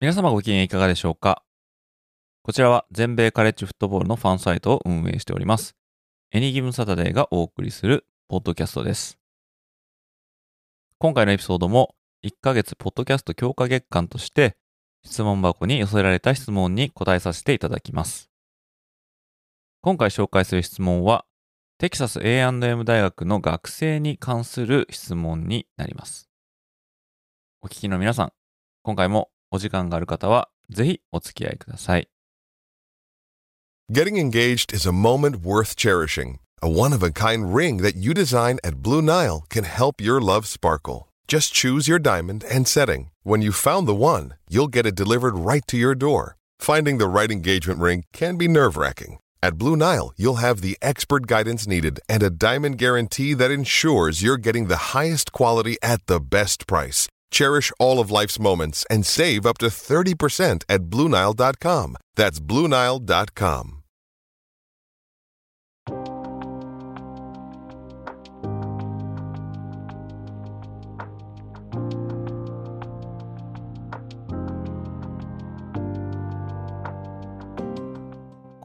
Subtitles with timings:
[0.00, 1.42] 皆様ご機嫌いかがでしょうか？
[2.42, 5.74] こちらは全米カレッジフットボールのファンサイトを運営しております。
[6.30, 9.18] エニギブンサタデーがお送りするポッドキャストです。
[10.98, 14.56] 今回のエピソードも1ヶ月ポッドキャスト強化月間として
[15.04, 18.30] 質問箱に寄せられた質問に答えさせていただきます。
[19.80, 21.24] 今回紹介する質問は
[21.78, 26.30] テキサス A&M 大学の学生に関する質問になります。
[27.62, 28.32] お聞きの皆さん、
[28.84, 32.07] 今回もお時間がある方は、ぜひお付き合いください。
[33.91, 36.39] Getting engaged is a moment worth cherishing.
[36.61, 40.21] A one of a kind ring that you design at Blue Nile can help your
[40.21, 41.09] love sparkle.
[41.27, 43.09] Just choose your diamond and setting.
[43.23, 46.37] When you found the one, you'll get it delivered right to your door.
[46.59, 49.19] Finding the right engagement ring can be nerve wracking.
[49.41, 54.23] At Blue Nile, you'll have the expert guidance needed and a diamond guarantee that ensures
[54.23, 57.09] you're getting the highest quality at the best price.
[57.30, 61.96] Cherish all of life's moments and save up to 30% at Bluenile.com.
[62.16, 63.78] That's Bluenile.com.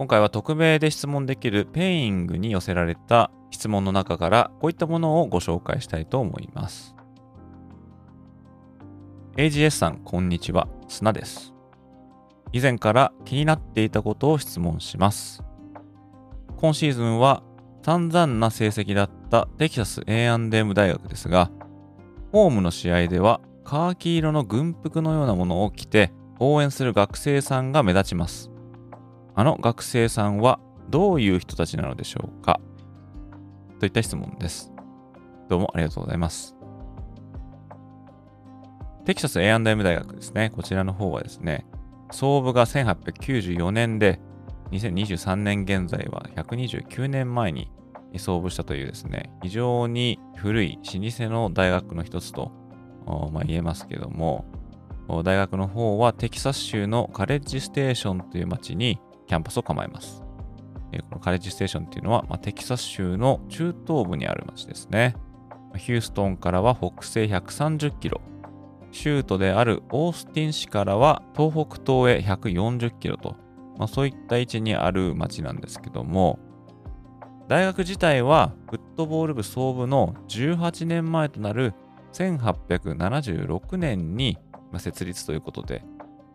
[0.03, 6.93] 今回は匿名で質問できるペイングに寄せられた質問の中からこういったものをご紹介したいと思います。
[9.35, 10.67] AGS さん、こんにちは。
[10.87, 11.55] 砂です。
[12.51, 15.43] 以前から気になっていたことを質問します。
[16.57, 17.41] 今シーズンは
[17.81, 21.49] 散々な成績だったテキサス A&M 大学ですが、
[22.31, 28.51] ホームの試合ではカーキ色の軍服のようなものを着て応援する学生さんが目立ちます。
[29.33, 32.61] あの学生さんはどういう人たちなのでしょうか？
[33.79, 34.71] といった質問です。
[35.49, 36.55] どうもありがとうございます。
[39.05, 40.51] テキサス A&M 大学ですね。
[40.55, 41.65] こちらの方はですね、
[42.11, 44.21] 創部が1894年で、
[44.71, 47.69] 2023年現在は129年前に
[48.17, 52.51] 創部したというですね、非常に古い老舗の大学の一つと、
[53.33, 54.45] まあ、言えますけども、
[55.25, 60.23] 大学の方はテキサス州のカレッジステーションという町にキャンパスを構えます。
[60.91, 65.15] このカレッジステーションっていうのは、まあ、テキサス州の中東部にある町ですね。
[65.75, 68.21] ヒューストンからは北西130キロ、
[68.93, 73.35] 州都であるオースティン市からは東北東へ140キロと、
[73.77, 76.39] まあ、そういった位置にある町なんですけども、
[77.47, 81.73] 大学自体はフットボール部創部の18年前となる
[82.13, 84.37] 1876年に
[84.77, 85.83] 設立ということで、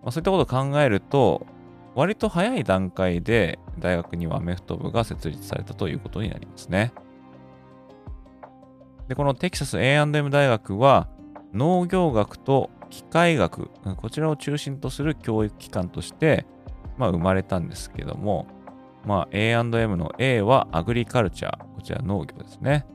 [0.02, 1.46] まあ、そういったことを考えると、
[1.94, 6.92] 割と早い段階で大学にはアメフト部が設立されたということになりますね。
[9.08, 11.08] で、このテキサス A&M 大学は
[11.52, 16.46] 農業学と機械学、こちらを中心とする教育機関として、
[16.96, 18.46] まあ、生まれたんですけども、
[19.04, 22.86] まあ、A&M の A はアグリカルチャー、こちら農業ですね。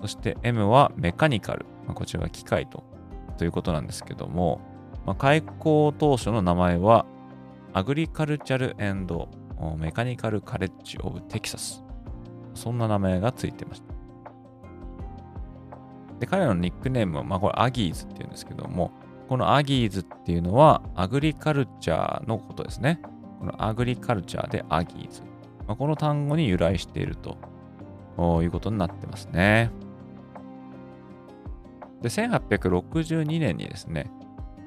[0.00, 2.84] そして M は Mechanical、まあ、こちらは機械と
[3.38, 4.60] ということなんですけども、
[5.06, 7.06] まあ、開校当初の名前は
[7.72, 8.76] Agricultural
[9.78, 11.82] Mechanical College of Texas。
[12.54, 13.93] そんな名前がついてました。
[16.20, 18.92] で、彼のニックネームは、まあこれ Aggies っていうんですけども、
[19.28, 23.00] この Aggies っていうのは agriculture のことですね。
[23.40, 25.22] この agriculture で Aggies。
[25.66, 27.38] まあ、この単語に由来していると
[28.42, 29.70] いうことになってますね。
[32.02, 34.10] で、1862年にですね、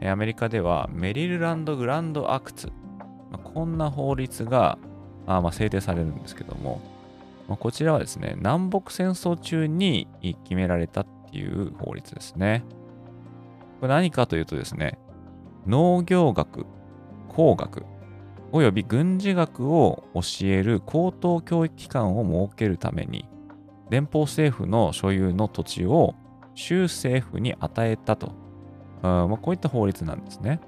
[0.04, 2.72] アメリカではメリルランド・グランド・アクツ、
[3.32, 4.78] まあ、こんな法律が
[5.28, 6.82] あまあ制定されるんですけども、
[7.48, 12.64] まあ、こちらはですね、南北戦争中に決められたっていう法律ですね。
[13.80, 14.98] これ何かというとですね、
[15.66, 16.66] 農業学、
[17.30, 17.86] 工学、
[18.52, 23.28] および軍事学を教える高等教育機関を設けるために、
[23.90, 26.16] 連邦政府の所有の土地を
[26.56, 28.32] 州政府に与えたと、
[29.02, 30.60] あま、こういった法律なんですね。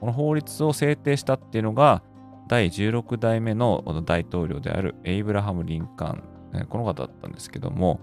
[0.00, 2.02] この法律を制定したっていうのが、
[2.48, 8.00] 第16代目の大統領であるエイブラハム・リンカーン、この方だったんですけども、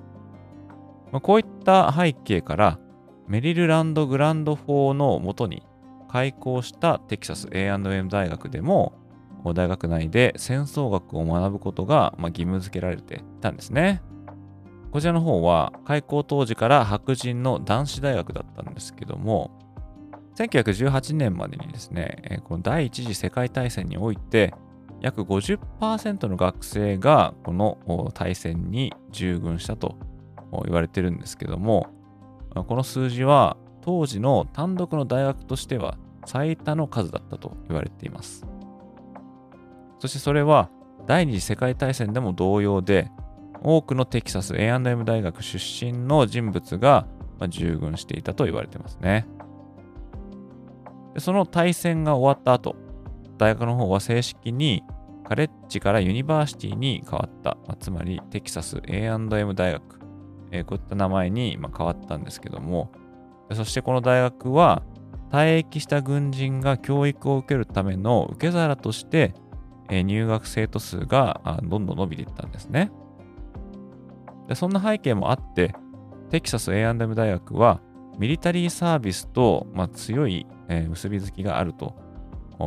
[1.11, 2.79] まあ、こういった背景から、
[3.27, 5.63] メリルランドグランド法のもとに
[6.09, 8.93] 開校したテキサス A&M 大学でも、
[9.55, 14.01] 大学内で戦争学を学ぶことが義務付けられていたんですね。
[14.91, 19.51] こちらの方は開校当時から白人の男子大学だったんですけども、
[20.35, 24.53] 1918年までにですね、この第一次世界大戦において、
[24.99, 29.97] 約50%の学生がこの大戦に従軍したと
[30.65, 31.87] 言われてるんですけども、
[32.53, 38.45] この数字は当時の単独の大学としては最多の数だったと言われています。
[39.99, 40.69] そしてそれは
[41.07, 43.09] 第二次世界大戦でも同様で、
[43.63, 47.07] 多くのテキサス A&M 大学出身の人物が
[47.49, 49.27] 従軍していたと言われてますね。
[51.17, 52.75] その大戦が終わった後、
[53.37, 54.83] 大学の方は正式に
[55.23, 60.00] カレッジから University に変わった、つまりテキサス A&M 大学、
[60.51, 62.91] えーこういった名前にま変わったんですけども、
[63.53, 64.83] そしてこの大学は
[65.31, 69.33] 退役した軍人が教育を受けるための受け皿として、
[69.89, 72.91] え入学生徒数がどんどん伸びていったんですね。
[74.47, 75.73] でそんな背景もあって、
[76.29, 77.81] テキサス A&M 大学は
[78.17, 81.95] ミリタリーサービスと、まあ、強い、え結びつきがあると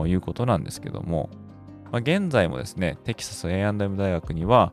[0.06, 1.30] いうことなんですけども、
[1.92, 4.72] まあ、現在もですね、テキサス A&M 大学には、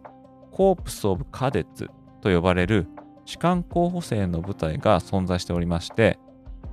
[0.51, 1.89] コープス・オブ・カデッツ
[2.21, 2.87] と呼ばれる
[3.25, 6.19] 士官候補生の部隊が存在しておりまして、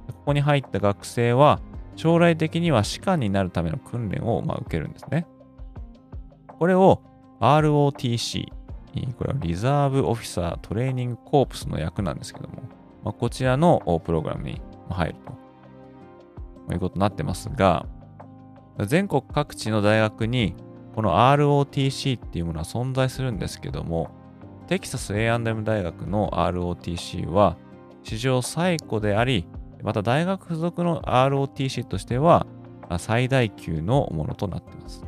[0.09, 1.61] ここに入った学生は、
[1.97, 5.27] 将来的には士官になるための訓練をまあ受けるんですね。
[6.47, 7.03] これを
[7.41, 8.53] ROTC、
[9.17, 12.62] これはリザーブ・オフィサー・トレーニング・コープスの役なんですけども、
[13.05, 14.61] まあ、こちらのプログラムに
[14.91, 15.15] 入る
[16.67, 17.87] ということになってますが、
[18.87, 20.55] 全国各地の大学に
[20.95, 24.11] この ROTC っていうものは存在するんですけども、
[24.69, 27.56] テキサス A&M 大学の ROTC は
[28.03, 29.47] 史上最古であり、
[29.82, 32.47] また大学付属の ROTC としては
[32.99, 35.05] 最大級のものとなっています。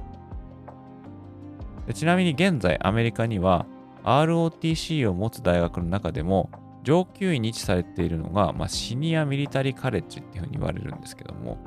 [1.87, 3.67] でちなみに現在アメリカには
[4.03, 6.49] ROTC を持つ大学の中でも
[6.83, 11.59] 上級位に位置されているのが、まあ、シニアミリタリーカレッジっていうふうに言われるんですけども、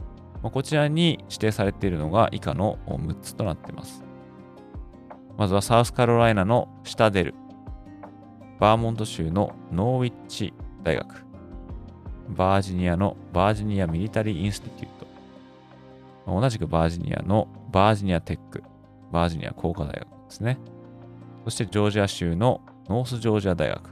[0.42, 4.04] まあこちらに指定されているのが以下の6つとなっています。
[5.38, 7.36] まずはサウスカロライナのシタデル、
[8.64, 11.26] バーモント州のノーウィッチ大学、
[12.30, 14.90] バージニアのバージニアミリタリーインスティテュー
[16.26, 18.64] ト、同じくバージニアのバージニアテック、
[19.12, 20.60] バージニア工科大学ですね。
[21.44, 23.90] そしてジョージア州のノースジョージア大学、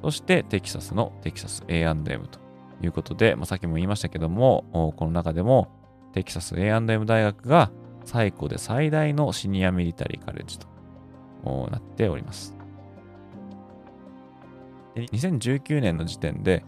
[0.00, 2.38] そしてテキサスのテキサス A&M と
[2.80, 5.68] いうことで、まあ、さっきも言いましたけども、この中でも
[6.14, 7.70] テキサス A&M 大学が
[8.06, 10.66] 最古で最大のシニアミリタリーカレッジと
[11.70, 12.61] なっております。
[14.94, 16.64] で2019年の時点で、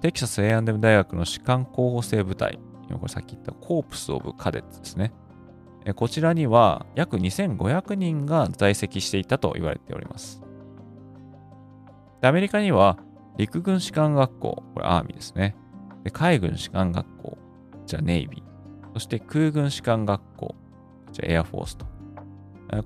[0.00, 5.12] テキサス A&M 大学の士官候補生部隊、これさっき言ったコープス・オブ・カデッツですね。
[5.96, 10.42] こちらには約2500人が在籍していたと言われております。
[12.22, 12.98] アメリカには
[13.36, 15.56] 陸軍士官学校、これアーミーですね。
[16.04, 17.38] で海軍士官学校、こ
[17.86, 18.42] ちらネイビー。
[18.94, 20.56] そして空軍士官学校、こ
[21.12, 21.86] ちらエアフォースと。
[21.86, 21.90] こ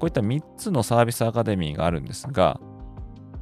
[0.02, 2.61] ういった3つのサービスアカデミーがあるんですが、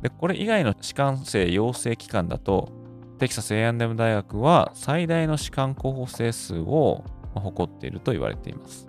[0.03, 2.73] でこれ以外の士官生養成機関だと、
[3.19, 8.89] テキサス A&M 大学は最大の士官候補生数を誇っていると言われています。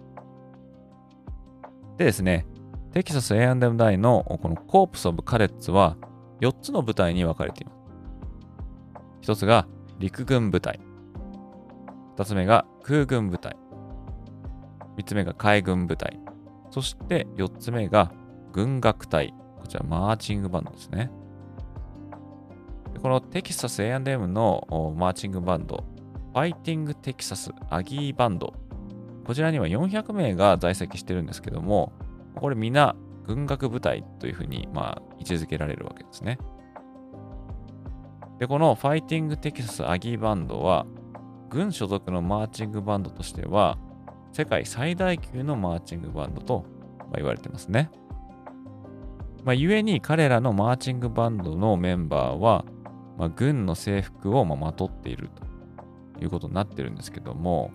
[1.97, 2.45] でですね、
[2.93, 5.97] テキサス A&M 大のこのコープス・オブ・カデッツは
[6.41, 7.71] 4つの部隊に分かれていま
[9.21, 9.31] す。
[9.31, 9.67] 1つが
[9.99, 10.79] 陸軍部隊。
[12.17, 13.55] 2つ目が空軍部隊。
[14.97, 16.19] 3つ目が海軍部隊。
[16.69, 18.11] そして4つ目が
[18.51, 19.33] 軍楽隊。
[19.67, 21.11] こちらマーチングバンドですね。
[23.01, 25.83] このテキサス A&M のマーチングバンド、
[26.31, 28.53] ファイティングテキサスアギーバンド。
[29.25, 31.91] こちらには400名が在籍してるんですけども、
[32.35, 32.95] これ皆
[33.25, 36.39] 軍楽部隊というふうに、まあ、位置づけられるわけですね。
[38.39, 40.85] で、このファイティングテキサスアギーバンドは、
[41.49, 43.77] 軍所属のマーチングバンドとしては、
[44.31, 46.65] 世界最大級のマーチングバンドと
[47.11, 47.91] ま言われてますね。
[49.43, 52.65] まあ、故に彼らのマーチングバンドのメンバーは、
[53.17, 55.29] まあ、軍の制服をままとっている
[56.17, 57.71] ということになってるんですけども、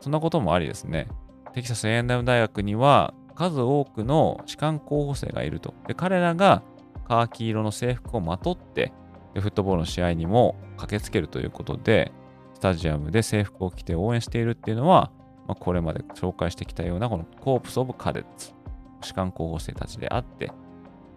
[0.00, 1.08] そんなこともありですね、
[1.54, 5.74] テキサス A&M 大学には数多くの士官候補生がいると。
[5.86, 6.62] で彼らが
[7.06, 8.92] カーキ色の制服をまとって、
[9.34, 12.12] でフットボールの試合にも駆けつけるということで、
[12.54, 15.10] スタジアムで制服を着て応援しているっていうのは、
[15.46, 18.52] まあ、これまで紹介してきたようなこのコープス・オブ・カデッツ、
[19.02, 20.52] 士官候補生たちであって、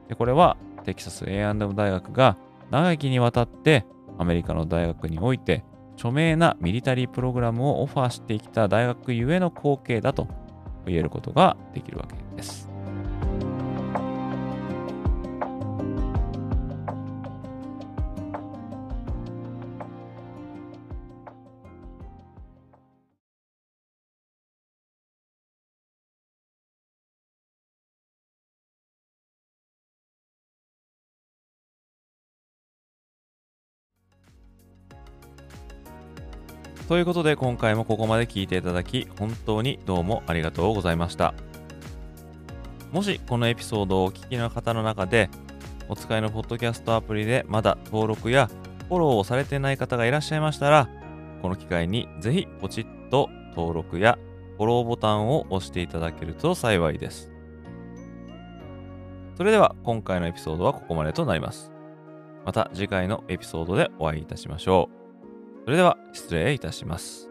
[0.07, 2.38] でこれはテキサス A&M 大学が
[2.71, 3.86] 長きにわたって
[4.17, 5.63] アメリカの大学において
[5.95, 10.27] 著名なミリタリープログラムをオファーしてきた大学ゆえの光景だと
[10.86, 12.68] 言えることができるわけです。
[36.89, 41.36] ということで今回もここまで聞いていただき本当にどうもありがとうございました。
[42.91, 45.29] もしこのエピソードをお聞きの方の中で
[45.88, 48.50] お使いのポッドキャストアプリでまだ登録や
[48.88, 50.89] フォローをされてない方がいらっしゃいましたら
[51.43, 54.17] この機会にぜひポチッと登録や
[54.58, 57.31] フォローボタンを押していただけると幸いです。
[59.38, 61.72] それでは今回のエピソードはここまでとなります。
[62.48, 64.98] また次回のエピソードでお会いいたしましょう。
[65.65, 67.29] それでは失礼いたします。